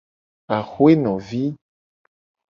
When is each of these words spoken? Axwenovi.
Axwenovi. 0.57 1.43